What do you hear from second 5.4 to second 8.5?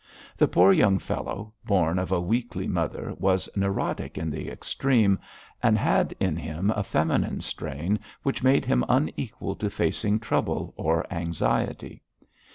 and had in him a feminine strain, which